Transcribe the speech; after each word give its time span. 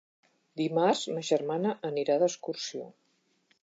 Dimarts 0.61 1.03
ma 1.17 1.23
germana 1.29 1.77
anirà 1.93 2.19
d'excursió. 2.25 2.93